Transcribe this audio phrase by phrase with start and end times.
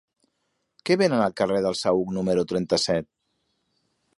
[0.89, 3.11] Què venen al carrer del Saüc número trenta-set?